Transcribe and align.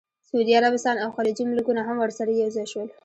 سعودي 0.29 0.53
عربستان 0.57 0.95
او 1.03 1.09
خلیجي 1.17 1.43
ملکونه 1.45 1.81
هم 1.87 1.95
ورسره 1.99 2.31
یوځای 2.33 2.67
شول. 2.71 2.87